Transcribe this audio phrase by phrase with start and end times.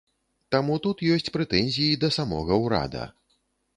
[0.53, 3.03] Таму тут ёсць прэтэнзіі да самога ўрада.